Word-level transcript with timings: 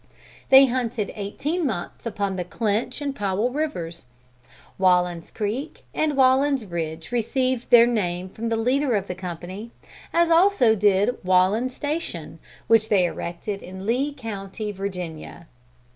They 0.49 0.65
hunted 0.65 1.11
eighteen 1.15 1.63
months 1.63 2.07
upon 2.07 2.35
Clinch 2.45 3.01
and 3.01 3.15
Powell 3.15 3.51
rivers. 3.51 4.07
Wallen's 4.79 5.29
Creek 5.29 5.85
and 5.93 6.17
Wallen's 6.17 6.65
Ridge 6.65 7.11
received 7.11 7.69
their 7.69 7.85
name 7.85 8.27
from 8.29 8.49
the 8.49 8.57
leader 8.57 8.95
of 8.95 9.05
the 9.05 9.13
company; 9.13 9.69
as 10.11 10.31
also 10.31 10.75
did 10.75 11.23
Wallen's 11.23 11.75
Station 11.75 12.39
which 12.65 12.89
they 12.89 13.05
erected 13.05 13.61
in 13.61 13.77
the 13.77 13.83
Lee 13.85 14.11
county, 14.11 14.71
Virginia. 14.71 15.45